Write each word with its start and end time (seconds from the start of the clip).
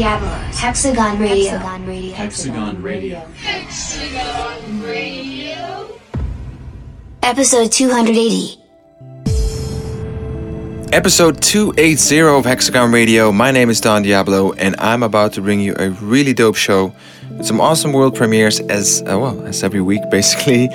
Don 0.00 0.18
Diablo, 0.18 0.30
Hexagon 0.56 1.18
Radio. 1.18 1.58
Hexagon 1.58 2.82
Radio. 2.82 3.18
Hexagon 3.36 4.82
Radio. 4.82 6.00
Episode 7.22 7.70
280. 7.70 8.62
Episode 10.94 11.42
280 11.42 12.20
of 12.22 12.46
Hexagon 12.46 12.90
Radio. 12.90 13.30
My 13.30 13.50
name 13.50 13.68
is 13.68 13.78
Don 13.78 14.02
Diablo, 14.02 14.52
and 14.52 14.74
I'm 14.78 15.02
about 15.02 15.34
to 15.34 15.42
bring 15.42 15.60
you 15.60 15.74
a 15.78 15.90
really 15.90 16.32
dope 16.32 16.56
show 16.56 16.94
with 17.36 17.44
some 17.44 17.60
awesome 17.60 17.92
world 17.92 18.16
premieres 18.16 18.58
as 18.58 19.02
uh, 19.02 19.18
well 19.18 19.46
as 19.46 19.62
every 19.62 19.82
week, 19.82 20.00
basically. 20.10 20.70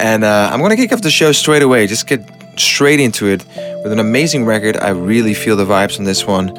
And 0.00 0.24
uh, 0.24 0.48
I'm 0.50 0.62
gonna 0.62 0.76
kick 0.76 0.90
off 0.90 1.02
the 1.02 1.10
show 1.10 1.32
straight 1.32 1.60
away. 1.60 1.86
Just 1.86 2.06
get 2.06 2.24
straight 2.58 3.00
into 3.00 3.26
it 3.26 3.44
with 3.82 3.92
an 3.92 3.98
amazing 3.98 4.46
record. 4.46 4.78
I 4.78 4.88
really 4.88 5.34
feel 5.34 5.56
the 5.56 5.66
vibes 5.66 5.98
on 5.98 6.06
this 6.06 6.26
one 6.26 6.56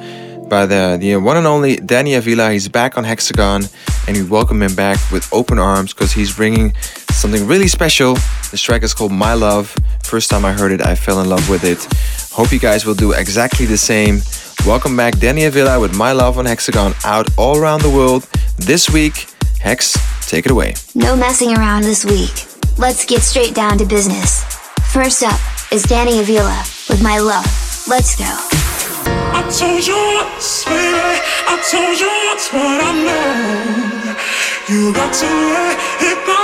by 0.52 0.66
the, 0.66 0.98
the 1.00 1.16
one 1.16 1.38
and 1.38 1.48
only 1.48 1.78
Danny 1.78 2.14
Avila. 2.14 2.52
He's 2.52 2.68
back 2.68 2.98
on 2.98 3.06
Hexagon, 3.06 3.64
and 4.06 4.18
we 4.18 4.22
welcome 4.22 4.62
him 4.62 4.76
back 4.76 5.00
with 5.10 5.28
open 5.34 5.58
arms 5.58 5.94
because 5.94 6.12
he's 6.12 6.36
bringing 6.36 6.76
something 7.10 7.48
really 7.48 7.70
special. 7.70 8.16
This 8.52 8.62
track 8.62 8.84
is 8.84 8.94
called 8.94 9.14
My 9.14 9.34
Love. 9.34 9.74
First 10.04 10.30
time 10.30 10.44
I 10.44 10.52
heard 10.52 10.74
it, 10.74 10.86
I 10.86 10.94
fell 10.94 11.22
in 11.22 11.30
love 11.30 11.50
with 11.50 11.64
it. 11.64 11.88
Hope 12.34 12.52
you 12.52 12.60
guys 12.60 12.86
will 12.86 12.94
do 12.94 13.14
exactly 13.14 13.66
the 13.66 13.78
same. 13.78 14.20
Welcome 14.66 14.98
back, 14.98 15.18
Danny 15.20 15.46
Avila 15.46 15.80
with 15.80 15.98
My 15.98 16.12
Love 16.12 16.38
on 16.38 16.46
Hexagon, 16.46 16.94
out 17.06 17.28
all 17.38 17.58
around 17.58 17.82
the 17.82 17.90
world 17.90 18.28
this 18.58 18.90
week. 18.90 19.28
Hex, 19.62 19.98
take 20.28 20.46
it 20.46 20.52
away. 20.52 20.76
No 20.94 21.16
messing 21.16 21.56
around 21.56 21.84
this 21.84 22.04
week. 22.04 22.46
Let's 22.78 23.06
get 23.06 23.22
straight 23.22 23.56
down 23.56 23.78
to 23.78 23.86
business. 23.86 24.44
First 24.92 25.24
up 25.24 25.40
is 25.72 25.84
Danny 25.84 26.20
Avila 26.20 26.62
with 26.90 27.02
My 27.02 27.20
Love. 27.20 27.46
Let's 27.88 28.18
go. 28.18 29.20
I 29.34 29.42
told 29.60 29.86
you 29.88 29.96
once, 29.96 30.66
baby. 30.66 31.16
I 31.48 31.56
told 31.72 32.00
you 32.00 32.12
once 32.28 32.50
I 32.54 32.92
know. 33.06 33.92
You 34.70 34.94
got 34.94 35.14
to 35.14 35.26
let 35.26 35.78
it 36.10 36.20
go. 36.26 36.42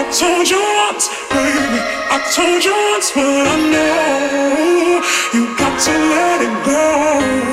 I 0.00 0.02
told 0.12 0.48
you 0.48 0.60
once, 0.86 1.08
baby. 1.30 1.80
I 2.10 2.18
told 2.34 2.64
you 2.64 2.74
once 2.92 3.10
what 3.16 3.46
I 3.46 3.56
know. 3.72 5.02
You 5.34 5.56
got 5.56 5.74
to 5.86 5.92
let 5.92 6.40
it 6.42 6.54
go. 6.66 7.47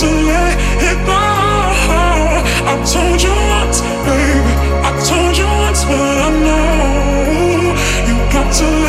To 0.00 0.06
let 0.06 0.58
it 0.90 0.98
go. 1.06 1.22
I 2.66 2.74
told 2.94 3.22
you 3.22 3.30
once, 3.30 3.80
baby. 4.06 4.54
I 4.82 4.90
told 5.06 5.36
you 5.38 5.46
once 5.46 5.84
what 5.84 6.16
I 6.18 6.30
know. 6.46 7.74
You 8.08 8.14
got 8.32 8.48
to 8.58 8.83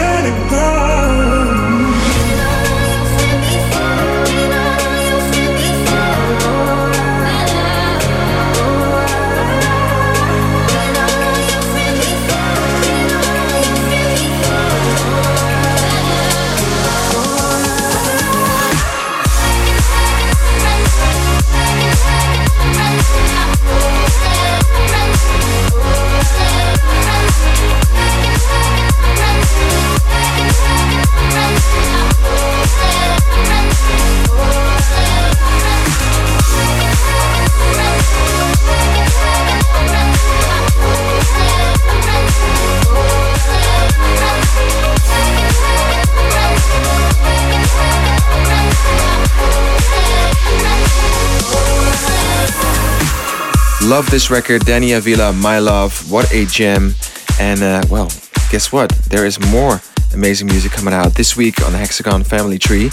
Love 53.85 54.09
this 54.09 54.31
record, 54.31 54.65
Danny 54.65 54.93
Avila, 54.93 55.31
My 55.31 55.59
Love. 55.59 56.11
What 56.11 56.33
a 56.33 56.45
gem. 56.45 56.95
And 57.39 57.61
uh, 57.61 57.83
well, 57.87 58.07
guess 58.49 58.71
what? 58.71 58.89
There 59.09 59.27
is 59.27 59.39
more 59.51 59.79
amazing 60.11 60.47
music 60.47 60.71
coming 60.71 60.91
out 60.91 61.13
this 61.13 61.37
week 61.37 61.63
on 61.63 61.71
the 61.71 61.77
Hexagon 61.77 62.23
Family 62.23 62.57
Tree. 62.57 62.89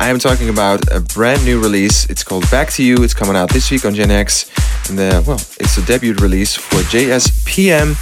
I 0.00 0.08
am 0.08 0.18
talking 0.18 0.48
about 0.48 0.90
a 0.90 0.98
brand 0.98 1.44
new 1.44 1.62
release. 1.62 2.10
It's 2.10 2.24
called 2.24 2.50
Back 2.50 2.70
to 2.70 2.82
You. 2.82 3.04
It's 3.04 3.14
coming 3.14 3.36
out 3.36 3.50
this 3.50 3.70
week 3.70 3.84
on 3.84 3.94
Gen 3.94 4.10
Hex. 4.10 4.50
And 4.90 4.98
uh, 4.98 5.22
well, 5.24 5.40
it's 5.60 5.78
a 5.78 5.86
debut 5.86 6.14
release 6.14 6.56
for 6.56 6.78
JSPM. 6.90 7.94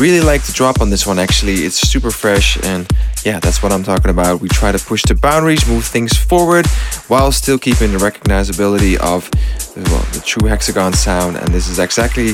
Really 0.00 0.20
like 0.20 0.42
the 0.42 0.52
drop 0.52 0.80
on 0.80 0.90
this 0.90 1.06
one 1.06 1.20
actually. 1.20 1.64
It's 1.64 1.76
super 1.76 2.10
fresh 2.10 2.58
and 2.64 2.88
yeah, 3.24 3.40
that's 3.40 3.62
what 3.62 3.72
I'm 3.72 3.82
talking 3.82 4.10
about. 4.10 4.40
We 4.40 4.48
try 4.48 4.72
to 4.72 4.78
push 4.78 5.02
the 5.02 5.14
boundaries, 5.14 5.66
move 5.68 5.84
things 5.84 6.16
forward 6.16 6.66
while 7.08 7.32
still 7.32 7.58
keeping 7.58 7.92
the 7.92 7.98
recognizability 7.98 8.96
of 8.96 9.30
well, 9.76 10.04
the 10.12 10.22
true 10.24 10.48
hexagon 10.48 10.92
sound. 10.92 11.36
And 11.36 11.48
this 11.48 11.68
is 11.68 11.78
exactly 11.78 12.32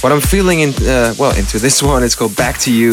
what 0.00 0.12
I'm 0.12 0.20
feeling 0.20 0.60
in 0.60 0.70
uh, 0.82 1.14
well 1.18 1.36
into 1.36 1.58
this 1.58 1.82
one. 1.90 2.02
It's 2.02 2.14
called 2.14 2.36
Back 2.36 2.58
to 2.60 2.72
You 2.72 2.92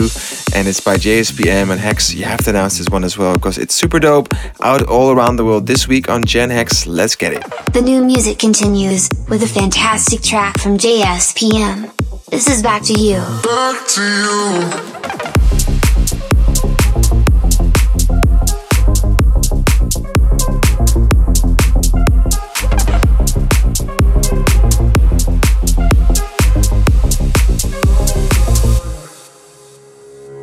and 0.54 0.68
it's 0.68 0.80
by 0.80 0.96
JSPM 0.96 1.72
and 1.72 1.80
Hex. 1.80 2.14
You 2.14 2.26
have 2.26 2.44
to 2.46 2.50
announce 2.50 2.78
this 2.78 2.90
one 2.90 3.04
as 3.04 3.18
well 3.18 3.34
because 3.34 3.58
it's 3.58 3.76
super 3.76 4.00
dope. 4.00 4.34
Out 4.62 4.84
all 4.88 5.12
around 5.12 5.36
the 5.38 5.46
world 5.46 5.68
this 5.68 5.88
week 5.88 6.10
on 6.10 6.24
Gen 6.24 6.50
Hex. 6.50 6.88
Let's 6.88 7.16
get 7.16 7.34
it. 7.34 7.44
The 7.74 7.82
new 7.82 8.04
music 8.04 8.40
continues 8.40 9.10
with 9.30 9.44
a 9.44 9.48
fantastic 9.48 10.22
track 10.22 10.60
from 10.60 10.78
JSPM. 10.78 11.92
This 12.30 12.48
is 12.48 12.62
Back 12.62 12.84
to 12.84 12.94
You. 12.94 13.18
Back 13.44 13.88
to 13.88 15.32
you. 15.36 15.41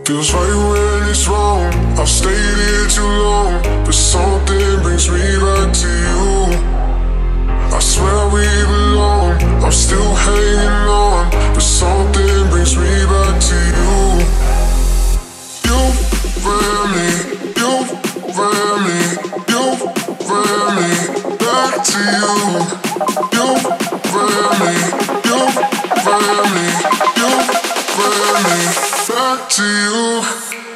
Feels 0.08 0.32
right 0.32 0.40
when 0.40 1.10
it's 1.10 1.28
wrong. 1.28 1.70
I've 1.98 2.08
stayed 2.08 2.32
here 2.32 2.88
too 2.88 3.02
long, 3.02 3.62
but 3.84 3.92
something 3.92 4.80
brings 4.80 5.10
me 5.10 5.20
back 5.36 5.70
to 5.70 5.86
you. 5.86 6.56
I 7.76 7.78
swear 7.78 8.24
we 8.32 8.40
belong. 8.72 9.36
I'm 9.62 9.70
still 9.70 10.14
hanging 10.14 10.88
on, 10.88 11.28
but 11.52 11.60
something 11.60 12.48
brings 12.48 12.74
me 12.74 12.88
back 13.04 13.36
to 13.48 13.56
you. 13.76 14.24
You 15.68 15.78
ran 16.40 16.88
me, 16.96 17.08
you 17.60 17.72
ran 18.32 18.76
me, 18.88 19.00
you 19.52 19.62
ran 20.24 20.68
me 20.78 20.90
back 21.36 21.84
to 21.84 22.00
you. 22.16 22.32
You 23.36 23.46
ran 24.16 24.56
me, 24.64 24.72
you 25.28 25.38
ran 26.08 26.48
me, 26.56 26.66
you 27.20 27.28
ran 28.00 28.42
me 28.48 28.87
back 29.28 29.50
to 29.50 29.62
you. 29.62 30.67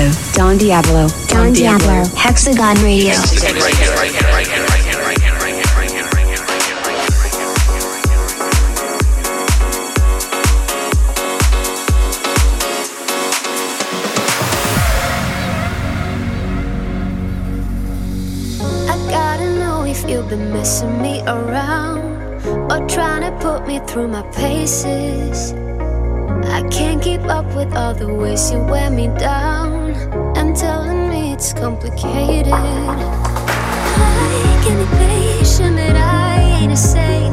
Diablo. 0.00 0.32
Don 0.32 0.56
Diablo. 0.56 1.08
Don 1.28 1.52
Diablo. 1.52 2.04
Hexagon 2.16 2.76
Radio. 2.82 3.14
you've 20.08 20.28
been 20.28 20.50
messing 20.50 21.00
me 21.00 21.20
around 21.22 22.00
or 22.72 22.84
trying 22.88 23.22
to 23.22 23.30
put 23.40 23.64
me 23.66 23.78
through 23.86 24.08
my 24.08 24.22
paces. 24.32 25.52
I 26.46 26.66
can't 26.68 27.00
keep 27.00 27.20
up 27.26 27.44
with 27.54 27.72
all 27.76 27.94
the 27.94 28.12
ways 28.12 28.50
you 28.50 28.58
wear 28.58 28.90
me 28.90 29.06
down 29.18 29.79
it's 31.50 31.58
complicated. 31.58 32.52
I 32.52 32.92
can 34.64 34.78
be 34.78 34.86
patient, 34.98 35.76
but 35.76 35.96
I 35.96 36.58
ain't 36.60 36.72
a 36.72 36.76
saint. 36.76 37.29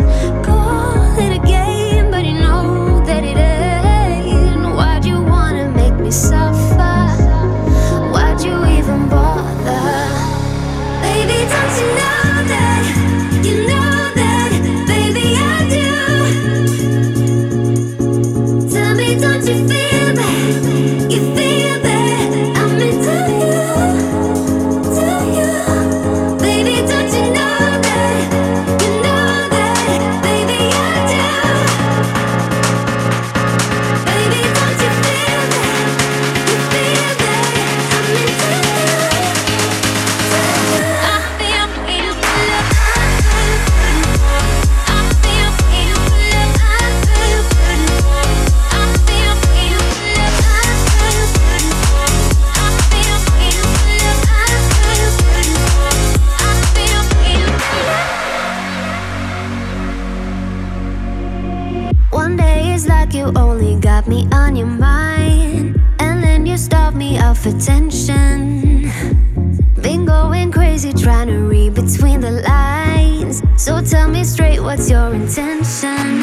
me 74.18 74.24
straight, 74.24 74.60
what's 74.60 74.90
your 74.90 75.14
intention? 75.14 76.17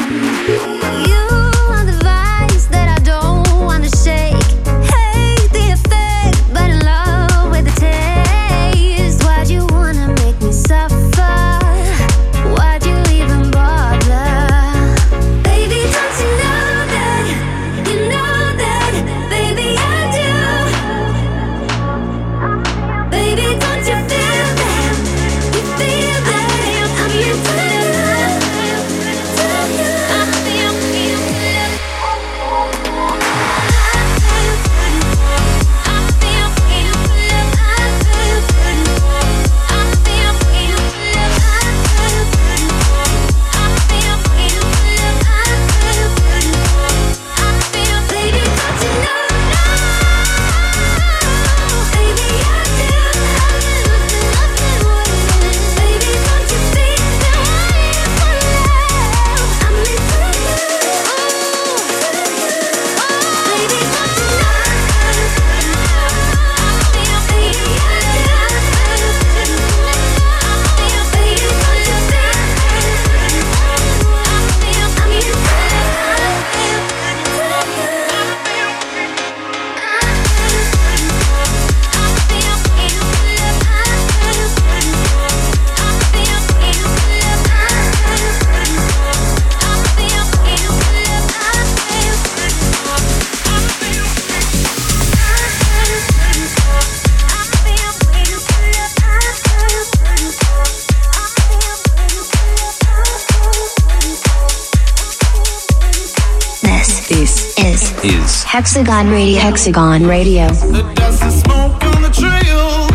is 107.65 107.91
is 108.03 108.43
Hexagon 108.43 109.09
Radio. 109.09 109.39
Hexagon 109.39 110.05
Radio. 110.05 110.47
The 110.49 110.83
dust 110.93 111.41
smoke 111.41 111.83
on 111.83 112.01
the 112.03 112.11
trail. 112.21 112.87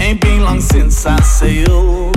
Ain't 0.00 0.20
been 0.20 0.42
long 0.42 0.60
since 0.60 1.06
I 1.06 1.20
sailed. 1.20 2.16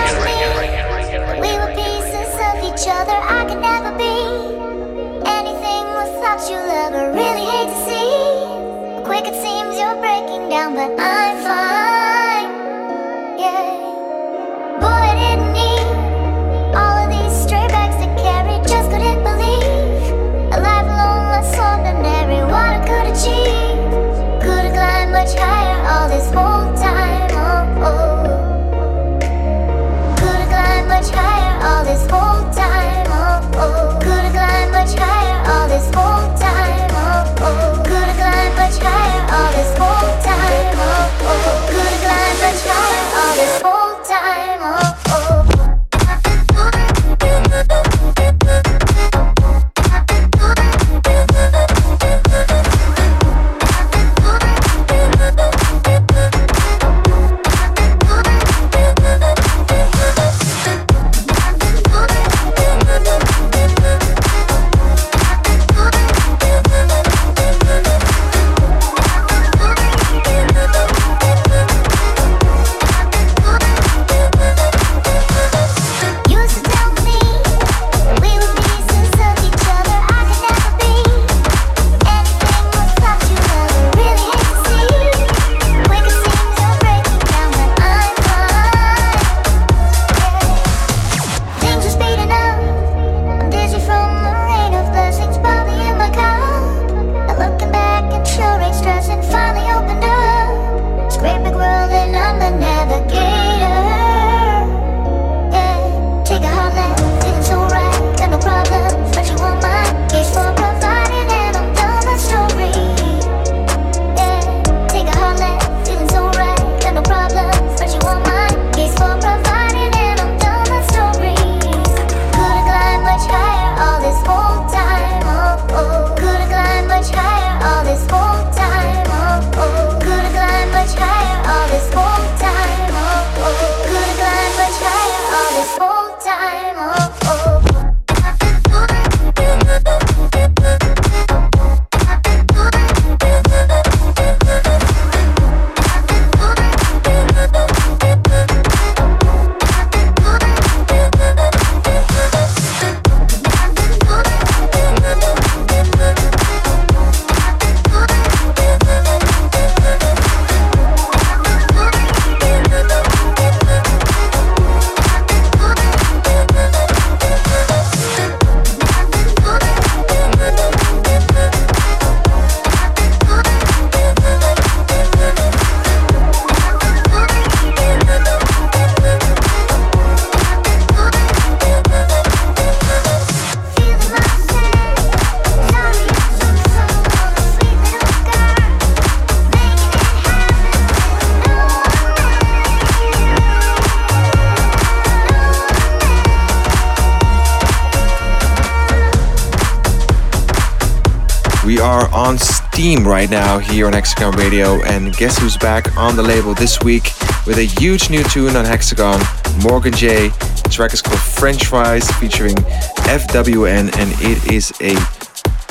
Are 201.79 202.13
on 202.13 202.37
Steam 202.37 203.07
right 203.07 203.29
now 203.29 203.59
here 203.59 203.87
on 203.87 203.93
Hexagon 203.93 204.35
Radio. 204.35 204.81
And 204.83 205.15
guess 205.15 205.37
who's 205.37 205.57
back 205.57 205.95
on 205.95 206.15
the 206.15 206.23
label 206.23 206.53
this 206.53 206.81
week 206.81 207.03
with 207.45 207.57
a 207.57 207.63
huge 207.63 208.09
new 208.09 208.23
tune 208.23 208.55
on 208.55 208.65
Hexagon? 208.65 209.19
Morgan 209.63 209.93
J. 209.93 210.29
The 210.29 210.69
track 210.71 210.93
is 210.93 211.01
called 211.01 211.19
French 211.19 211.67
Fries 211.67 212.09
featuring 212.13 212.55
FWN, 212.55 213.95
and 213.97 214.11
it 214.19 214.51
is 214.51 214.73
a 214.81 214.95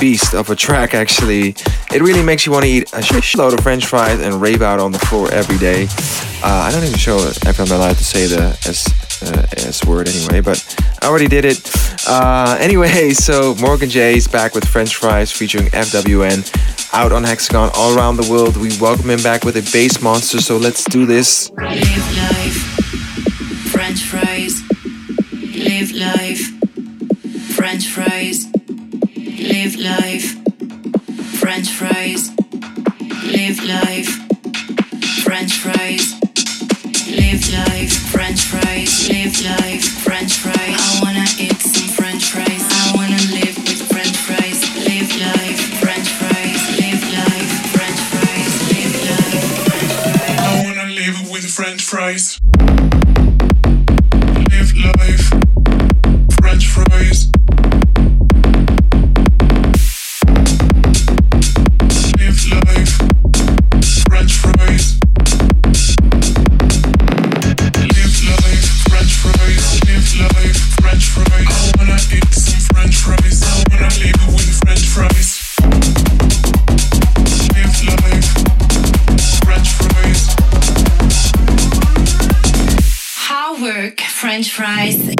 beast 0.00 0.34
of 0.34 0.48
a 0.48 0.56
track 0.56 0.94
actually. 0.94 1.50
It 1.92 2.00
really 2.00 2.22
makes 2.22 2.46
you 2.46 2.52
want 2.52 2.64
to 2.64 2.70
eat 2.70 2.84
a 2.92 3.00
shitload 3.00 3.52
of 3.52 3.60
french 3.60 3.86
fries 3.86 4.20
and 4.20 4.40
rave 4.40 4.62
out 4.62 4.80
on 4.80 4.92
the 4.92 4.98
floor 4.98 5.30
every 5.30 5.58
day. 5.58 5.86
Uh, 6.42 6.66
I 6.66 6.70
don't 6.72 6.84
even 6.84 6.98
sure 6.98 7.28
if 7.28 7.60
I'm 7.60 7.70
allowed 7.70 7.96
to 7.96 8.04
say 8.04 8.26
the 8.26 8.56
S, 8.66 9.09
uh, 9.22 9.46
S 9.52 9.84
word 9.84 10.08
anyway, 10.08 10.40
but 10.40 10.58
I 11.02 11.06
already 11.06 11.28
did 11.28 11.44
it. 11.44 11.60
Uh, 12.06 12.56
anyway, 12.60 13.10
so 13.26 13.54
Morgan 13.56 13.88
J 13.88 14.16
is 14.16 14.26
back 14.28 14.54
with 14.54 14.64
French 14.64 14.96
Fries 14.96 15.30
featuring 15.30 15.66
FWN 15.66 16.44
out 16.92 17.12
on 17.12 17.24
Hexagon 17.24 17.70
all 17.74 17.96
around 17.96 18.16
the 18.16 18.30
world. 18.30 18.56
We 18.56 18.76
welcome 18.80 19.10
him 19.10 19.22
back 19.22 19.44
with 19.44 19.56
a 19.56 19.70
bass 19.72 20.02
monster, 20.02 20.40
so 20.40 20.56
let's 20.56 20.84
do 20.84 21.06
this. 21.06 21.50
Live 21.50 22.16
life, 22.16 22.60
French 23.70 24.02
fries. 24.04 24.62
Live 25.32 25.92
life, 25.92 26.40
French 27.54 27.88
fries. 27.88 28.46
Live 29.16 29.76
life, 29.76 30.36
French 31.38 31.70
fries. 31.70 32.30
Live 33.24 33.62
life, 33.64 34.08
French 35.24 35.58
fries. 35.58 36.19
Live 37.30 37.52
life, 37.52 37.92
French 38.10 38.46
fries. 38.46 39.08
Live 39.08 39.40
life, 39.44 39.84
French 40.02 40.38
fries. 40.38 40.56
I 40.58 41.00
wanna 41.00 41.24
eat 41.38 41.62
some 41.62 41.86
French 41.90 42.32
fries. 42.32 42.60
I 42.60 42.92
wanna 42.96 43.22
live 43.30 43.56
with 43.56 43.86
French 43.88 44.16
fries. 44.16 44.60
Live 44.74 45.14
life, 45.16 45.60
French 45.78 46.08
fries. 46.08 46.60
Live 46.80 47.04
life, 47.14 47.52
French 47.70 48.00
fries. 48.10 48.52
Live 48.72 48.96
life, 49.10 49.46
French 49.68 49.92
fries. 50.02 50.40
I 50.40 50.64
wanna 50.64 50.86
live 50.92 51.30
with 51.30 51.48
French 51.48 51.82
fries. 51.84 52.40
Live 54.50 54.76
life, 54.76 55.30
French 56.40 56.66
fries. 56.66 57.39
French 84.50 84.96
fries 84.96 85.19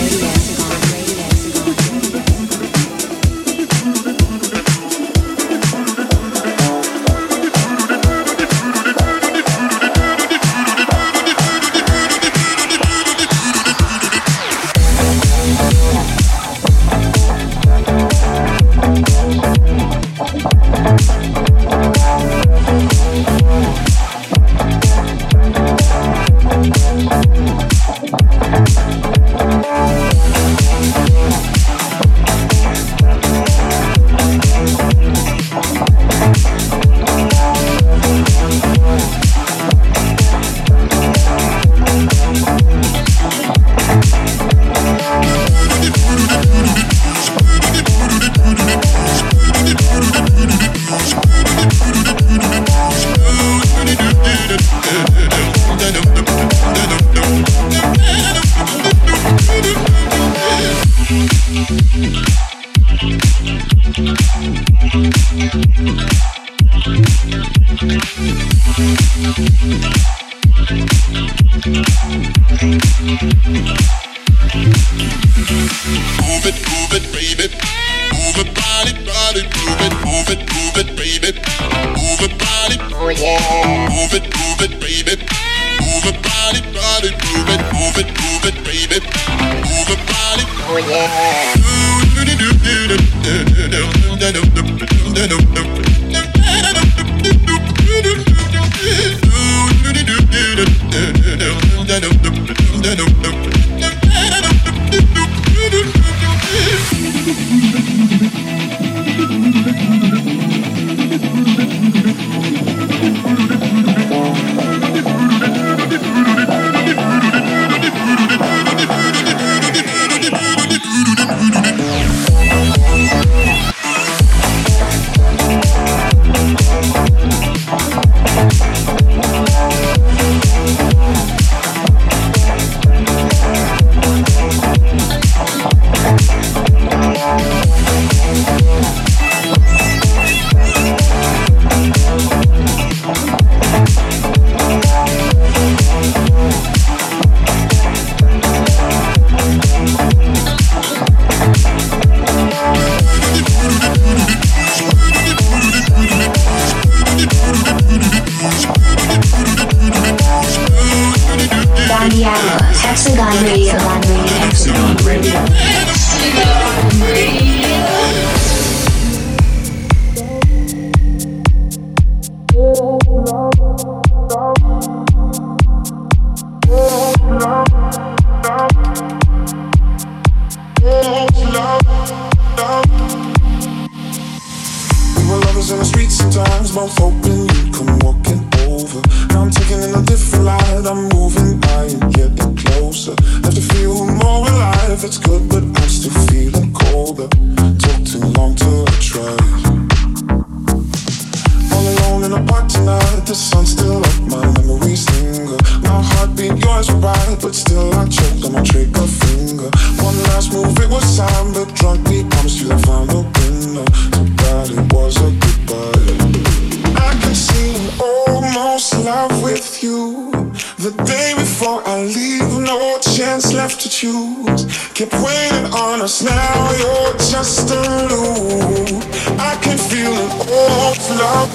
left 223.61 223.79
to 223.79 223.89
choose. 223.89 224.65
Keep 224.95 225.13
waiting 225.13 225.65
on 225.71 226.01
us 226.01 226.23
now, 226.23 226.71
you're 226.81 227.13
just 227.33 227.69
a 227.69 227.81
loop. 228.09 229.03
I 229.49 229.53
can 229.61 229.77
feel 229.77 230.17
an 230.17 230.99
love, 231.21 231.51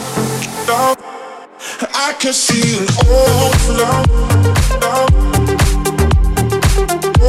love. 0.69 0.97
I 2.07 2.13
can 2.21 2.33
feel 2.33 2.87
an 3.11 3.59
love. 3.81 4.07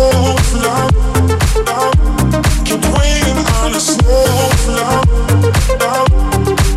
Old 0.03 0.47
love, 0.65 0.95
love. 1.69 1.97
Keep 2.67 2.83
waiting 2.97 3.39
on 3.59 3.73
us, 3.79 3.89
overflow, 4.05 5.01
flow. 5.79 6.76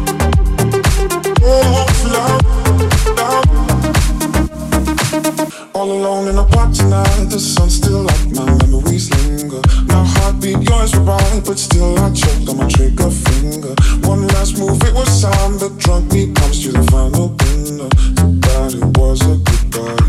all 5.80 5.92
alone 5.92 6.28
in 6.28 6.36
a 6.36 6.44
park 6.44 6.74
tonight. 6.74 7.24
The 7.30 7.40
sun's 7.40 7.76
still 7.76 8.04
up, 8.04 8.22
my 8.36 8.44
memories 8.60 9.08
linger. 9.16 9.62
My 9.88 10.04
heartbeat, 10.04 10.60
yours 10.68 10.92
were 10.94 11.16
right, 11.16 11.42
but 11.46 11.58
still 11.58 11.98
I 11.98 12.12
choked 12.12 12.48
on 12.50 12.58
my 12.58 12.68
trigger 12.68 13.08
finger. 13.08 13.72
One 14.04 14.26
last 14.28 14.58
move, 14.58 14.76
it 14.84 14.92
was 14.92 15.08
time. 15.22 15.56
The 15.56 15.70
drunk 15.78 16.12
me 16.12 16.32
comes 16.36 16.60
to 16.64 16.72
the 16.72 16.84
final 16.92 17.28
dinner. 17.40 17.88
Goodbye, 18.12 18.76
it 18.76 18.88
was 18.98 19.20
a 19.24 19.36
goodbye. 19.48 20.04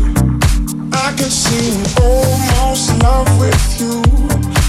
I 0.92 1.08
can 1.16 1.32
see 1.40 1.72
I'm 1.72 1.88
almost 2.04 2.90
in 2.92 2.98
love 3.00 3.32
with 3.40 3.64
you. 3.80 3.96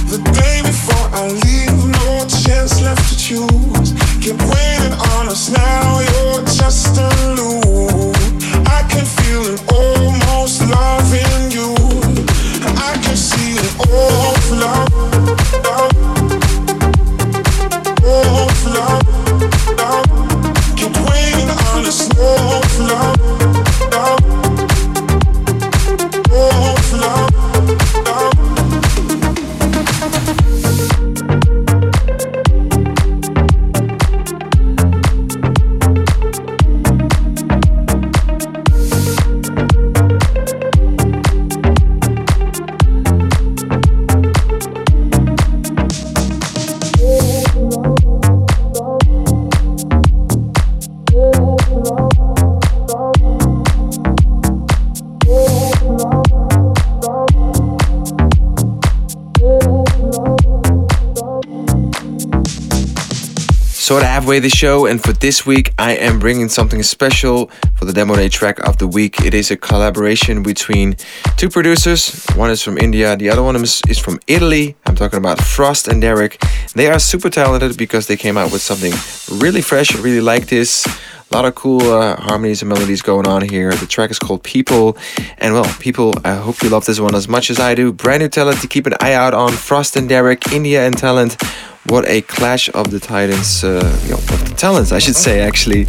The 0.08 0.20
day 0.40 0.64
before 0.64 1.08
I 1.20 1.28
leave, 1.44 1.80
no 2.00 2.24
chance 2.32 2.80
left 2.80 3.04
to 3.12 3.16
choose. 3.20 3.92
Keep 4.24 4.40
waiting 4.56 4.96
on 5.12 5.28
us 5.28 5.52
now, 5.52 6.00
you're 6.00 6.44
just 6.48 6.96
a 6.96 7.10
loop. 7.36 8.16
I 8.72 8.88
can 8.88 9.04
feel 9.04 9.44
it 9.52 9.60
all 9.74 10.13
most 10.44 10.68
love 10.68 11.14
in 11.14 11.52
you. 11.52 11.74
I 12.76 13.00
can 13.02 13.16
see 13.16 13.54
it 13.56 13.90
all 13.90 14.36
of 14.36 14.52
love. 14.52 15.63
Sort 63.84 64.02
of 64.02 64.08
halfway 64.08 64.40
the 64.40 64.50
show, 64.50 64.86
and 64.86 65.04
for 65.04 65.12
this 65.12 65.46
week, 65.46 65.74
I 65.78 65.92
am 65.98 66.18
bringing 66.18 66.48
something 66.48 66.82
special 66.84 67.52
for 67.76 67.84
the 67.84 67.92
demo 67.92 68.16
day 68.16 68.30
track 68.30 68.60
of 68.60 68.78
the 68.78 68.88
week. 68.88 69.20
It 69.26 69.34
is 69.34 69.52
a 69.52 69.58
collaboration 69.58 70.42
between 70.42 70.96
two 71.36 71.50
producers. 71.50 72.26
One 72.36 72.50
is 72.50 72.64
from 72.64 72.78
India, 72.78 73.18
the 73.18 73.30
other 73.30 73.44
one 73.44 73.58
is, 73.58 73.82
is 73.90 74.00
from 74.00 74.20
Italy. 74.26 74.78
I'm 74.86 74.96
talking 74.96 75.20
about 75.20 75.42
Frost 75.42 75.90
and 75.90 76.02
Derek. 76.02 76.42
They 76.76 76.88
are 76.88 76.98
super 76.98 77.30
talented 77.30 77.78
because 77.78 78.08
they 78.08 78.16
came 78.16 78.38
out 78.38 78.54
with 78.54 78.62
something 78.62 78.94
really 79.42 79.62
fresh. 79.62 79.94
I 79.94 80.00
really 80.00 80.22
like 80.22 80.48
this. 80.48 80.88
A 81.34 81.36
lot 81.36 81.46
of 81.46 81.56
cool 81.56 81.82
uh, 81.82 82.16
harmonies 82.18 82.62
and 82.62 82.70
melodies 82.70 83.02
going 83.02 83.26
on 83.26 83.42
here. 83.42 83.72
The 83.72 83.88
track 83.88 84.12
is 84.12 84.20
called 84.20 84.44
People. 84.44 84.96
And 85.40 85.56
well, 85.56 85.66
people, 85.80 86.14
I 86.24 86.36
hope 86.36 86.62
you 86.62 86.70
love 86.70 86.86
this 86.86 87.00
one 87.00 87.16
as 87.16 87.28
much 87.28 87.50
as 87.50 87.60
I 87.60 87.74
do. 87.74 87.92
Brand 87.92 88.22
new 88.22 88.30
talent 88.30 88.62
to 88.62 88.68
keep 88.68 88.86
an 88.86 88.94
eye 89.00 89.14
out 89.14 89.34
on. 89.34 89.52
Frost 89.52 89.96
and 89.96 90.08
Derek, 90.08 90.52
India 90.52 90.86
and 90.86 90.96
Talent. 90.96 91.42
What 91.88 92.08
a 92.08 92.22
clash 92.22 92.70
of 92.76 92.92
the 92.92 93.00
titans, 93.00 93.64
uh, 93.64 93.78
of 94.12 94.48
the 94.48 94.54
talents, 94.56 94.92
I 94.92 95.00
should 95.00 95.16
say, 95.16 95.42
actually. 95.42 95.88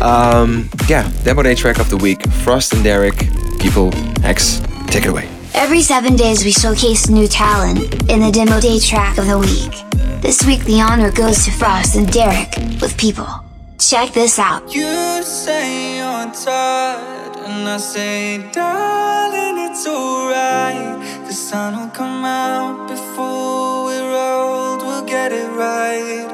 Um, 0.00 0.70
yeah, 0.88 1.12
demo 1.24 1.42
day 1.42 1.54
track 1.54 1.78
of 1.78 1.90
the 1.90 1.98
week. 1.98 2.26
Frost 2.30 2.72
and 2.72 2.82
Derek, 2.82 3.18
People, 3.60 3.90
X, 4.24 4.62
take 4.86 5.04
it 5.04 5.10
away. 5.10 5.28
Every 5.52 5.82
seven 5.82 6.16
days, 6.16 6.42
we 6.42 6.52
showcase 6.52 7.10
new 7.10 7.28
talent 7.28 7.80
in 8.10 8.20
the 8.20 8.30
demo 8.32 8.58
day 8.60 8.78
track 8.78 9.18
of 9.18 9.26
the 9.26 9.38
week. 9.38 10.22
This 10.22 10.42
week, 10.46 10.64
the 10.64 10.80
honor 10.80 11.12
goes 11.12 11.44
to 11.44 11.50
Frost 11.50 11.96
and 11.96 12.10
Derek 12.10 12.48
with 12.80 12.96
People. 12.96 13.45
Check 13.78 14.12
this 14.14 14.38
out. 14.38 14.74
You 14.74 15.22
say 15.22 15.98
you're 15.98 16.32
tired, 16.32 17.36
and 17.44 17.68
I 17.68 17.76
say, 17.76 18.38
darling, 18.50 19.58
it's 19.70 19.86
alright. 19.86 20.98
The 21.26 21.32
sun 21.32 21.78
will 21.78 21.90
come 21.90 22.24
out 22.24 22.88
before 22.88 23.84
we're 23.84 24.16
old, 24.16 24.80
we'll 24.82 25.04
get 25.04 25.30
it 25.30 25.50
right. 25.50 26.26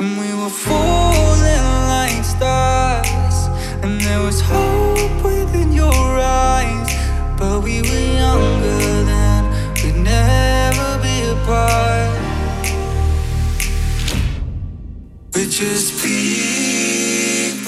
And 0.00 0.18
we 0.18 0.42
were 0.42 0.50
falling 0.50 1.66
like 1.92 2.24
stars, 2.24 3.48
and 3.84 4.00
there 4.00 4.20
was 4.20 4.40
hope 4.40 5.22
within 5.22 5.72
your 5.72 6.18
eyes. 6.18 6.90
But 7.38 7.60
we 7.62 7.82
were 7.82 8.06
younger 8.18 9.04
then, 9.04 9.44
we'd 9.84 10.02
never 10.02 10.98
be 11.02 11.30
apart. 11.30 12.01
Just 15.52 16.02
people. 16.02 17.66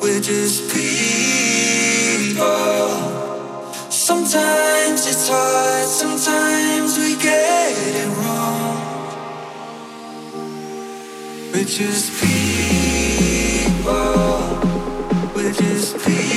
We're 0.00 0.20
just 0.20 0.72
people. 0.72 2.38
Sometimes 3.90 5.06
it's 5.08 5.28
hard, 5.28 5.88
sometimes 5.88 6.96
we 6.96 7.16
get 7.16 7.72
it 7.76 8.08
wrong. 8.18 8.76
We're 11.52 11.64
just 11.64 12.12
people. 12.22 12.58
We're 15.34 15.52
just 15.52 15.98
people. 16.06 16.27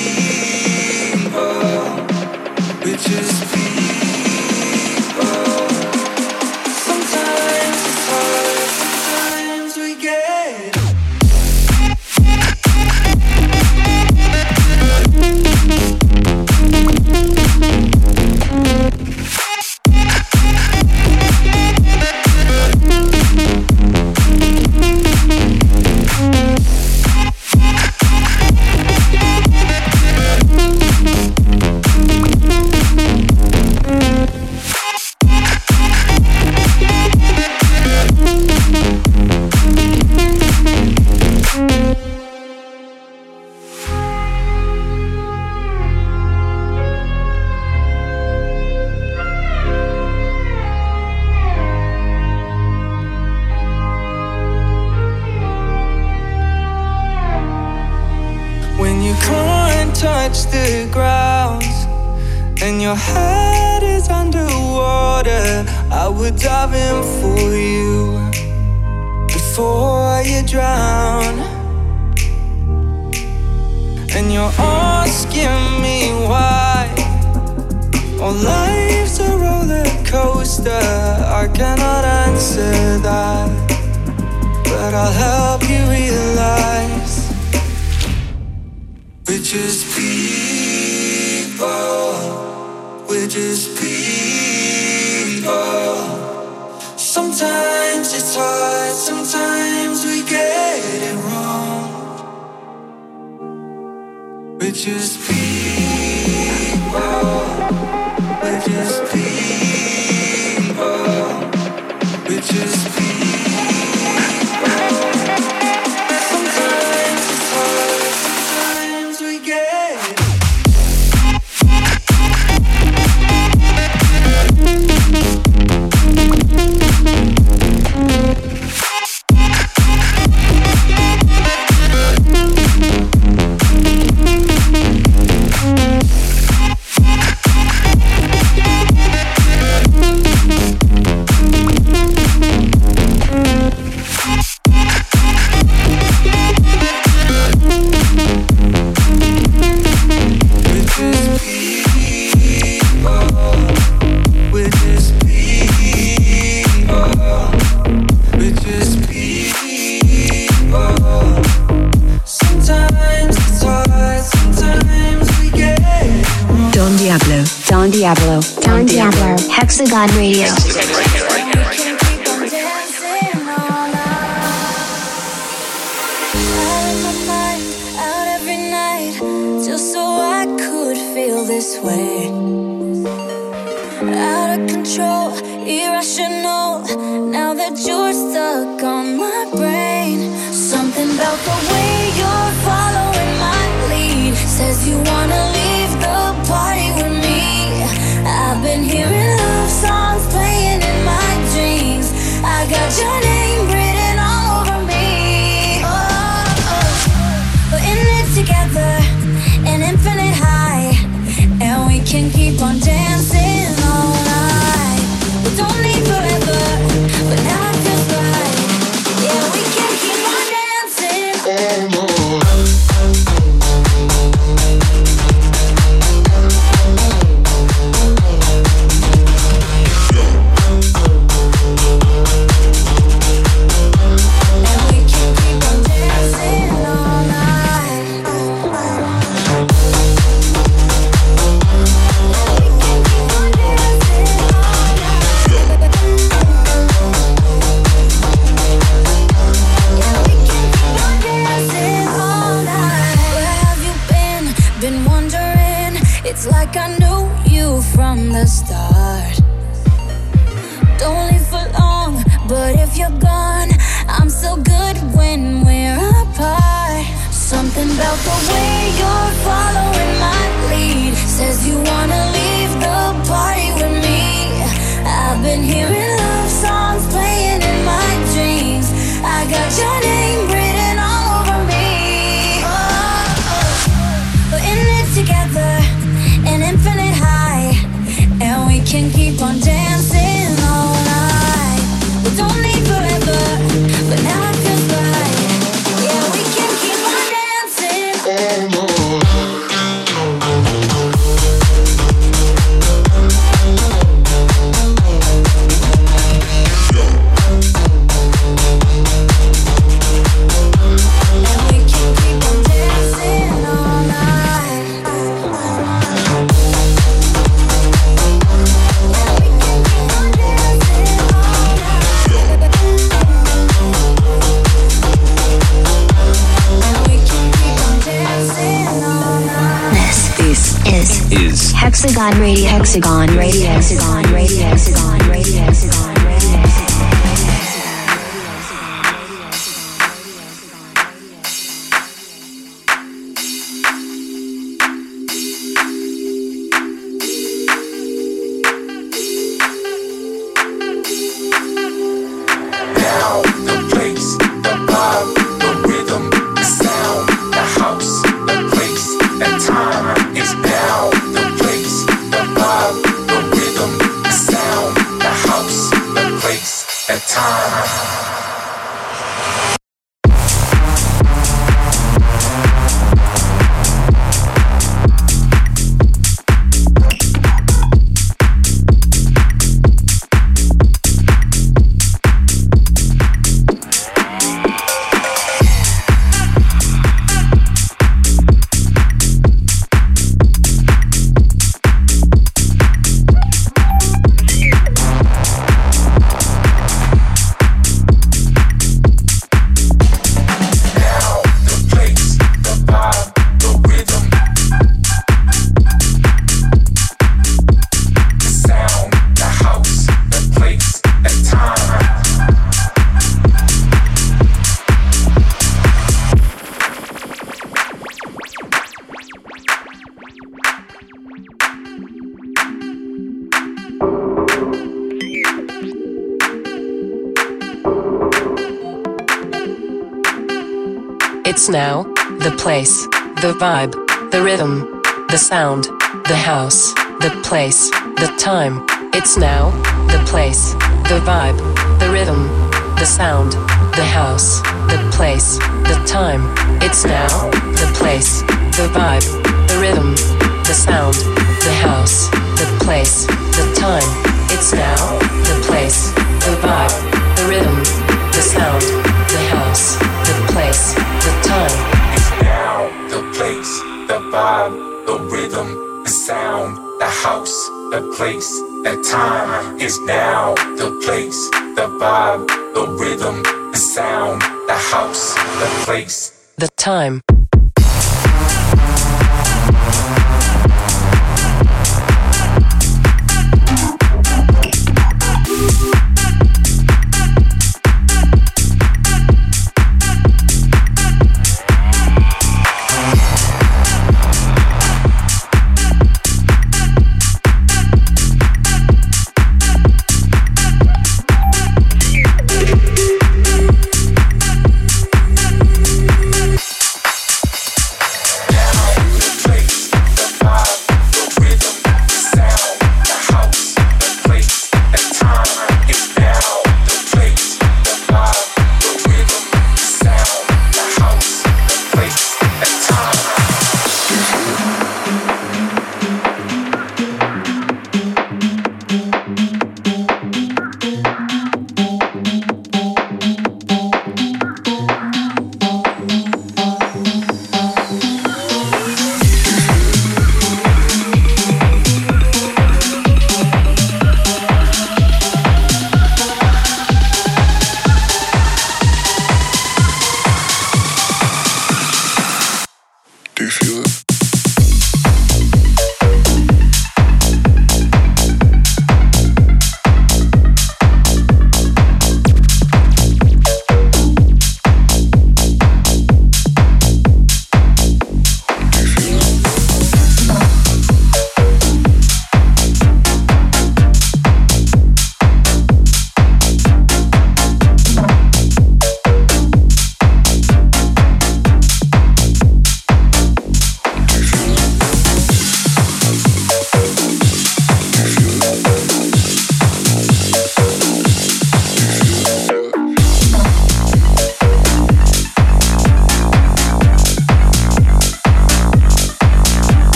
vibe, 464.32 465.05
the 465.05 465.19
rhythm, 465.29 466.03
the 466.03 466.09
sound, 466.09 466.77
the 467.01 467.05
house, 467.05 467.67
the 467.91 468.13
place, 468.15 468.49
the 468.84 468.95
time 469.11 469.77
is 469.79 469.99
now. 470.01 470.55
The 470.77 470.89
place, 471.03 471.49
the 471.75 471.88
vibe, 471.99 472.47
the 472.73 472.88
rhythm, 472.97 473.43
the 473.71 473.77
sound, 473.77 474.41
the 474.67 474.77
house, 474.91 475.36
the 475.36 475.69
place, 475.84 476.32
the 476.57 476.69
time. 476.77 477.21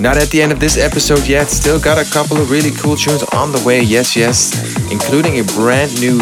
Not 0.00 0.16
at 0.16 0.30
the 0.30 0.40
end 0.40 0.50
of 0.50 0.58
this 0.58 0.78
episode 0.78 1.26
yet, 1.28 1.48
still 1.48 1.78
got 1.78 1.98
a 1.98 2.10
couple 2.10 2.38
of 2.38 2.50
really 2.50 2.70
cool 2.70 2.96
tunes 2.96 3.22
on 3.34 3.52
the 3.52 3.62
way, 3.66 3.82
yes, 3.82 4.16
yes, 4.16 4.50
including 4.90 5.40
a 5.40 5.44
brand 5.44 6.00
new, 6.00 6.16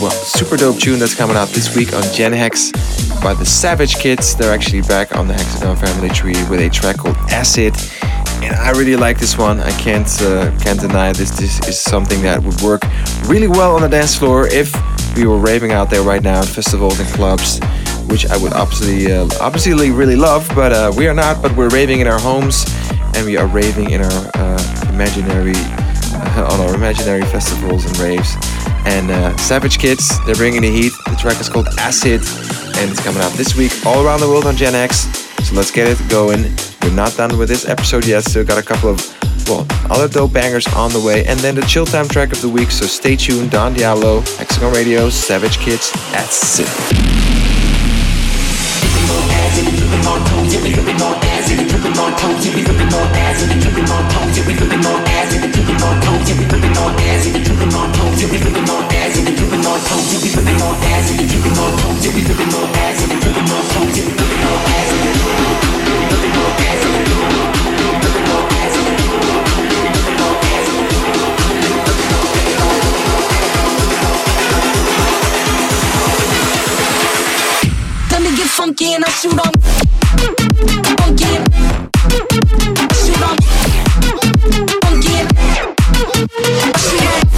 well, 0.00 0.12
super 0.12 0.56
dope 0.56 0.78
tune 0.78 1.00
that's 1.00 1.16
coming 1.16 1.36
out 1.36 1.48
this 1.48 1.74
week 1.74 1.92
on 1.92 2.02
Gen 2.14 2.32
Hex 2.32 2.70
by 3.20 3.34
the 3.34 3.44
Savage 3.44 3.96
Kids. 3.96 4.36
They're 4.36 4.54
actually 4.54 4.82
back 4.82 5.16
on 5.16 5.26
the 5.26 5.34
Hexagon 5.34 5.76
family 5.76 6.10
tree 6.10 6.36
with 6.48 6.60
a 6.60 6.70
track 6.70 6.98
called 6.98 7.16
Acid. 7.28 7.74
And 8.40 8.54
I 8.54 8.70
really 8.70 8.94
like 8.94 9.18
this 9.18 9.36
one. 9.36 9.58
I 9.58 9.72
can't 9.72 10.06
uh, 10.22 10.56
can't 10.60 10.80
deny 10.80 11.12
this. 11.12 11.30
This 11.30 11.58
is 11.66 11.76
something 11.76 12.22
that 12.22 12.40
would 12.40 12.60
work 12.60 12.82
really 13.26 13.48
well 13.48 13.74
on 13.74 13.82
the 13.82 13.88
dance 13.88 14.14
floor 14.14 14.46
if 14.46 14.72
we 15.16 15.26
were 15.26 15.38
raving 15.38 15.72
out 15.72 15.90
there 15.90 16.02
right 16.02 16.22
now 16.22 16.38
at 16.38 16.46
festivals 16.46 17.00
and 17.00 17.08
clubs, 17.08 17.58
which 18.06 18.26
I 18.26 18.36
would 18.36 18.52
obviously 18.52 19.10
uh, 19.12 19.28
obviously 19.40 19.90
really 19.90 20.14
love. 20.14 20.48
But 20.54 20.72
uh, 20.72 20.92
we 20.96 21.08
are 21.08 21.14
not. 21.14 21.42
But 21.42 21.56
we're 21.56 21.68
raving 21.70 21.98
in 21.98 22.06
our 22.06 22.20
homes, 22.20 22.64
and 23.18 23.26
we 23.26 23.36
are 23.36 23.48
raving 23.48 23.90
in 23.90 24.00
our 24.00 24.30
uh, 24.34 24.90
imaginary 24.92 25.56
on 26.38 26.60
our 26.60 26.74
imaginary 26.74 27.22
festivals 27.22 27.84
and 27.84 27.98
raves. 27.98 28.36
And 28.86 29.10
uh, 29.10 29.36
Savage 29.36 29.78
Kids, 29.78 30.24
they're 30.24 30.36
bringing 30.36 30.62
the 30.62 30.70
heat. 30.70 30.92
The 31.06 31.16
track 31.16 31.40
is 31.40 31.48
called 31.48 31.66
Acid, 31.78 32.20
and 32.78 32.90
it's 32.90 33.02
coming 33.02 33.20
out 33.20 33.32
this 33.32 33.56
week 33.56 33.72
all 33.84 34.06
around 34.06 34.20
the 34.20 34.28
world 34.28 34.46
on 34.46 34.56
Gen 34.56 34.74
Hex. 34.74 35.00
So 35.48 35.56
let's 35.56 35.72
get 35.72 35.88
it 35.88 36.08
going. 36.08 36.44
We're 36.82 36.94
not 36.94 37.16
done 37.16 37.36
with 37.36 37.48
this 37.48 37.68
episode 37.68 38.06
yet, 38.06 38.22
still 38.22 38.44
got 38.44 38.58
a 38.58 38.62
couple 38.62 38.90
of 38.90 39.00
well, 39.48 39.66
other 39.90 40.06
dope 40.06 40.32
bangers 40.32 40.66
on 40.68 40.92
the 40.92 41.00
way, 41.00 41.24
and 41.26 41.40
then 41.40 41.56
the 41.56 41.62
chill 41.62 41.86
time 41.86 42.06
track 42.06 42.30
of 42.30 42.40
the 42.40 42.48
week. 42.48 42.70
So 42.70 42.86
stay 42.86 43.16
tuned. 43.16 43.50
Don 43.50 43.74
Diablo, 43.74 44.20
Hexagon 44.20 44.72
Radio, 44.72 45.10
Savage 45.10 45.58
Kids, 45.58 45.90
it. 46.14 47.17
Let 49.08 49.48
funky 78.48 78.94
and 78.94 79.04
I 79.04 79.10
shoot 79.10 79.32
on. 79.32 79.52
Funky. 80.98 81.32
Shoot 82.94 83.22
on. 83.22 83.36
Funky. 84.82 85.16
Shoot 86.78 87.32
on. 87.32 87.37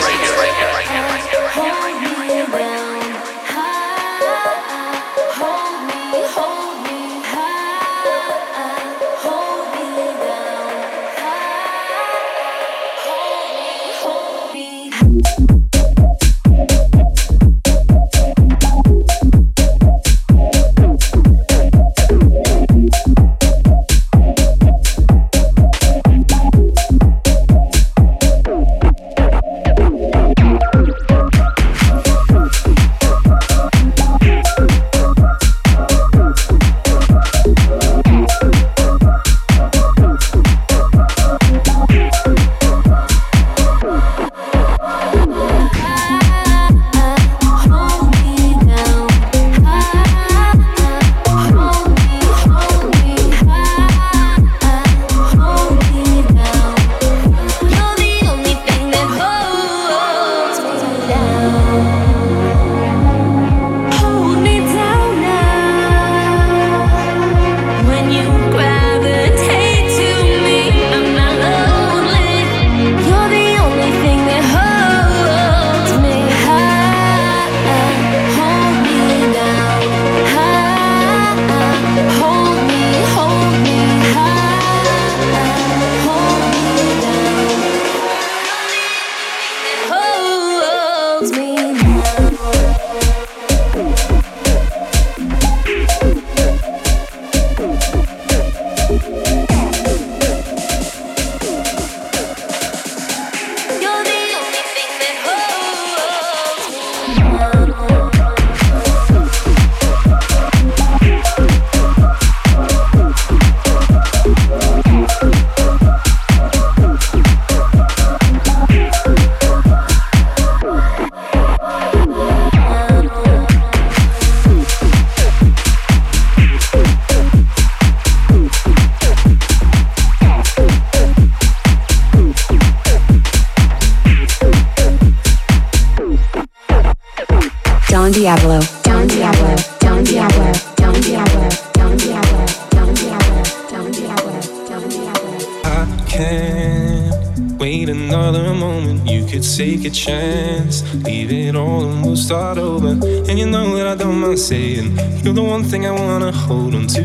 start 152.31 152.57
over. 152.57 152.91
And 153.29 153.37
you 153.37 153.45
know 153.45 153.75
that 153.75 153.87
I 153.87 153.95
don't 153.95 154.17
mind 154.21 154.39
saying, 154.39 154.95
you're 155.21 155.33
the 155.33 155.43
one 155.43 155.65
thing 155.65 155.85
I 155.85 155.91
wanna 155.91 156.31
hold 156.31 156.73
on 156.73 156.87
to. 156.95 157.03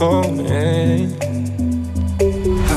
Oh 0.00 0.28
man, 0.32 1.14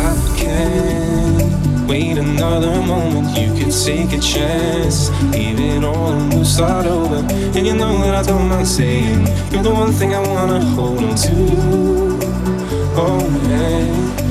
I 0.06 0.12
can't 0.38 1.90
wait 1.90 2.20
another 2.20 2.80
moment. 2.84 3.36
You 3.36 3.50
could 3.58 3.74
take 3.74 4.14
a 4.14 4.20
chance, 4.20 5.10
leave 5.34 5.60
it 5.60 5.84
all 5.84 6.14
and 6.14 6.32
we'll 6.32 6.46
start 6.46 6.86
over. 6.86 7.20
And 7.56 7.66
you 7.66 7.74
know 7.74 7.98
that 8.04 8.14
I 8.14 8.22
don't 8.22 8.48
mind 8.48 8.68
saying, 8.68 9.26
you're 9.52 9.64
the 9.64 9.74
one 9.74 9.92
thing 9.92 10.14
I 10.14 10.22
wanna 10.36 10.64
hold 10.76 11.04
on 11.04 11.16
to. 11.16 11.36
Oh 12.96 13.28
man. 13.50 14.25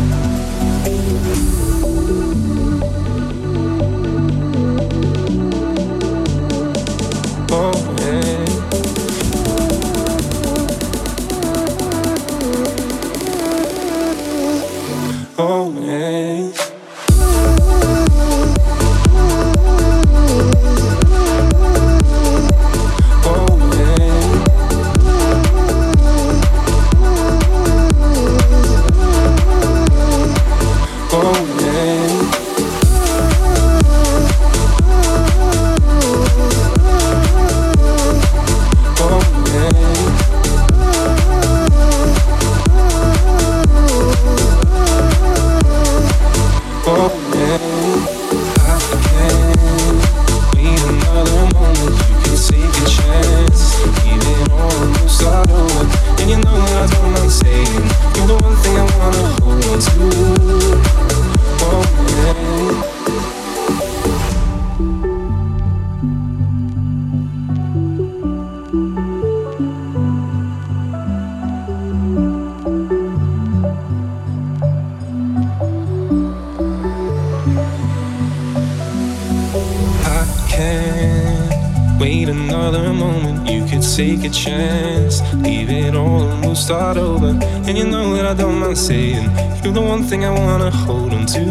chance. 84.45 85.23
Leave 85.35 85.71
it 85.71 85.95
all 85.95 86.29
and 86.29 86.45
we'll 86.45 86.55
start 86.55 86.97
over. 86.97 87.29
And 87.67 87.79
you 87.79 87.87
know 87.87 88.15
that 88.15 88.27
I 88.27 88.35
don't 88.35 88.59
mind 88.59 88.77
saying, 88.77 89.25
you're 89.63 89.73
the 89.73 89.81
one 89.81 90.03
thing 90.03 90.25
I 90.25 90.31
wanna 90.31 90.71
hold 90.71 91.13
on 91.15 91.25
to. 91.35 91.45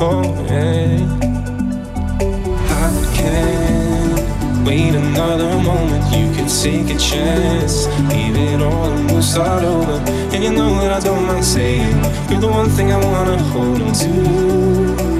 Oh, 0.00 0.24
yeah. 0.48 0.96
I 2.84 2.88
can't 3.18 4.66
wait 4.66 4.94
another 4.94 5.50
moment. 5.62 6.04
You 6.16 6.26
can 6.36 6.48
take 6.48 6.88
a 6.94 6.98
chance. 6.98 7.86
Leave 8.10 8.36
it 8.36 8.62
all 8.62 8.86
and 8.96 9.10
we'll 9.10 9.22
start 9.22 9.64
over. 9.64 9.96
And 10.32 10.42
you 10.42 10.52
know 10.52 10.72
that 10.80 10.92
I 10.92 11.00
don't 11.00 11.26
mind 11.26 11.44
saying, 11.44 11.96
you're 12.30 12.40
the 12.40 12.48
one 12.48 12.70
thing 12.70 12.92
I 12.92 12.98
wanna 13.04 13.38
hold 13.52 13.82
on 13.82 13.92
to. 13.92 15.15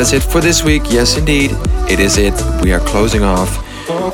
Is 0.00 0.12
it 0.14 0.22
for 0.22 0.40
this 0.40 0.64
week. 0.64 0.82
Yes, 0.88 1.18
indeed, 1.18 1.50
it 1.90 2.00
is 2.00 2.16
it. 2.16 2.32
We 2.62 2.72
are 2.72 2.80
closing 2.80 3.22
off. 3.22 3.50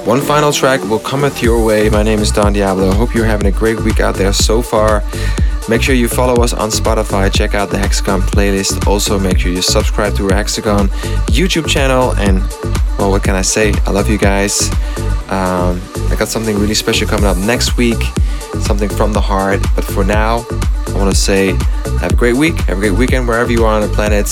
One 0.05 0.21
final 0.21 0.53
track 0.53 0.81
will 0.83 0.99
cometh 0.99 1.43
your 1.43 1.65
way. 1.65 1.89
My 1.89 2.03
name 2.03 2.19
is 2.19 2.33
Don 2.33 2.53
Diablo. 2.53 2.91
I 2.91 2.95
hope 2.95 3.15
you're 3.15 3.25
having 3.25 3.47
a 3.47 3.53
great 3.53 3.79
week 3.81 4.01
out 4.01 4.17
there 4.17 4.33
so 4.33 4.63
far. 4.63 5.05
Make 5.69 5.83
sure 5.83 5.95
you 5.95 6.09
follow 6.09 6.43
us 6.43 6.53
on 6.53 6.71
Spotify. 6.71 7.33
Check 7.33 7.55
out 7.55 7.71
the 7.71 7.79
Hexagon 7.79 8.21
playlist. 8.23 8.87
Also, 8.89 9.17
make 9.19 9.39
sure 9.39 9.53
you 9.53 9.63
subscribe 9.63 10.17
to 10.17 10.25
our 10.25 10.35
Hexagon 10.35 10.89
YouTube 11.29 11.69
channel. 11.69 12.17
And, 12.17 12.41
well, 12.99 13.11
what 13.11 13.23
can 13.23 13.37
I 13.37 13.43
say? 13.43 13.73
I 13.87 13.93
love 13.93 14.11
you 14.11 14.19
guys. 14.19 14.69
Um, 15.31 15.81
I 16.11 16.17
got 16.19 16.29
something 16.29 16.59
really 16.59 16.75
special 16.75 17.07
coming 17.07 17.27
up 17.27 17.37
next 17.37 17.77
week, 17.77 18.03
something 18.61 18.89
from 18.89 19.13
the 19.13 19.21
heart. 19.21 19.61
But 19.77 19.85
for 19.85 20.05
now, 20.05 20.47
I 20.89 20.93
want 20.95 21.15
to 21.15 21.17
say 21.17 21.53
have 22.01 22.13
a 22.13 22.17
great 22.17 22.37
week, 22.37 22.57
have 22.63 22.79
a 22.79 22.81
great 22.81 22.99
weekend 22.99 23.29
wherever 23.29 23.53
you 23.53 23.65
are 23.65 23.81
on 23.81 23.89
the 23.89 23.95
planet. 23.95 24.27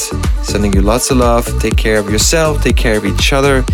Sending 0.45 0.73
you 0.73 0.83
lots 0.83 1.11
of 1.11 1.17
love. 1.17 1.47
Take 1.61 1.77
care 1.77 1.99
of 1.99 2.09
yourself, 2.11 2.63
take 2.63 2.77
care 2.77 2.97
of 2.97 3.05
each 3.05 3.33
other. 3.33 3.65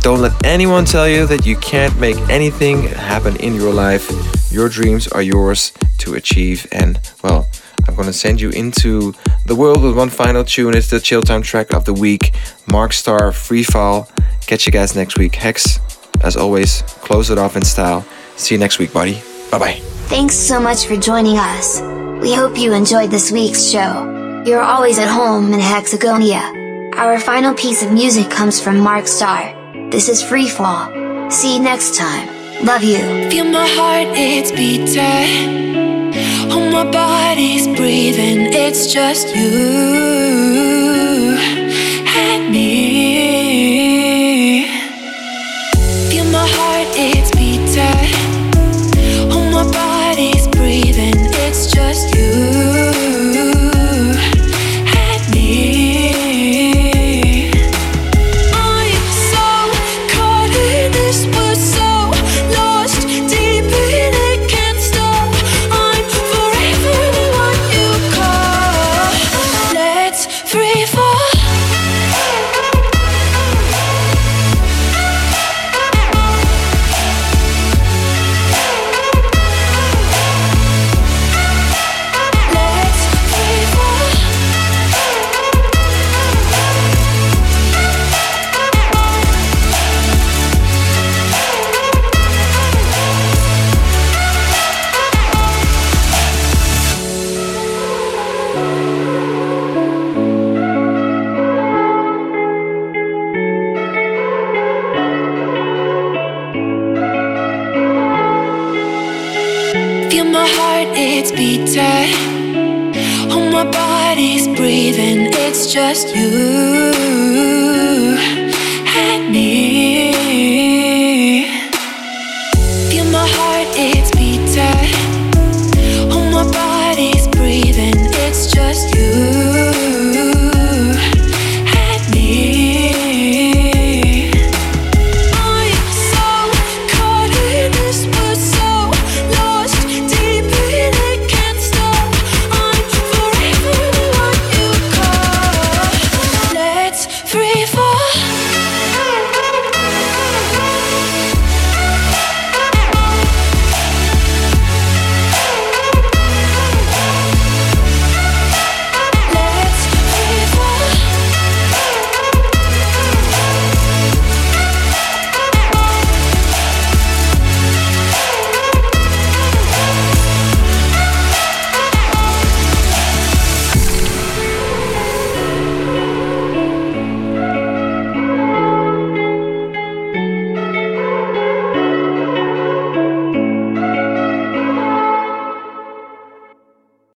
Don't 0.00 0.20
let 0.20 0.44
anyone 0.44 0.84
tell 0.84 1.08
you 1.08 1.26
that 1.26 1.46
you 1.46 1.56
can't 1.56 1.98
make 1.98 2.18
anything 2.28 2.82
happen 2.82 3.36
in 3.36 3.54
your 3.54 3.72
life. 3.72 4.10
Your 4.50 4.68
dreams 4.68 5.08
are 5.08 5.22
yours 5.22 5.72
to 5.98 6.14
achieve. 6.14 6.66
And 6.72 6.98
well, 7.22 7.48
I'm 7.86 7.94
gonna 7.94 8.12
send 8.12 8.40
you 8.40 8.50
into 8.50 9.14
the 9.46 9.54
world 9.54 9.82
with 9.82 9.96
one 9.96 10.10
final 10.10 10.44
tune. 10.44 10.76
It's 10.76 10.90
the 10.90 11.00
chill 11.00 11.22
time 11.22 11.42
track 11.42 11.72
of 11.72 11.84
the 11.84 11.94
week. 11.94 12.34
Mark 12.70 12.92
Starr 12.92 13.32
Free 13.32 13.62
Fall. 13.62 14.08
Catch 14.46 14.66
you 14.66 14.72
guys 14.72 14.94
next 14.94 15.18
week. 15.18 15.34
Hex, 15.36 15.78
as 16.22 16.36
always, 16.36 16.82
close 16.82 17.30
it 17.30 17.38
off 17.38 17.56
in 17.56 17.64
style. 17.64 18.04
See 18.36 18.54
you 18.54 18.58
next 18.58 18.78
week, 18.78 18.92
buddy. 18.92 19.22
Bye 19.50 19.58
bye. 19.58 19.80
Thanks 20.08 20.34
so 20.34 20.60
much 20.60 20.86
for 20.86 20.96
joining 20.96 21.38
us. 21.38 21.80
We 22.20 22.34
hope 22.34 22.58
you 22.58 22.72
enjoyed 22.72 23.10
this 23.10 23.30
week's 23.30 23.64
show. 23.70 24.17
You're 24.48 24.62
always 24.62 24.98
at 24.98 25.08
home 25.08 25.52
in 25.52 25.60
Hexagonia. 25.60 26.94
Our 26.96 27.20
final 27.20 27.52
piece 27.52 27.82
of 27.82 27.92
music 27.92 28.30
comes 28.30 28.58
from 28.58 28.78
Mark 28.78 29.06
Starr. 29.06 29.52
This 29.90 30.08
is 30.08 30.22
Free 30.22 30.48
Fall. 30.48 31.30
See 31.30 31.56
you 31.56 31.62
next 31.62 31.96
time. 31.96 32.26
Love 32.64 32.82
you. 32.82 33.28
Feel 33.28 33.44
my 33.44 33.68
heart, 33.68 34.08
it's 34.16 34.50
beating. 34.50 36.14
Oh, 36.50 36.70
my 36.72 36.90
body's 36.90 37.66
breathing. 37.76 38.50
It's 38.54 38.90
just 38.90 39.36
you 39.36 40.77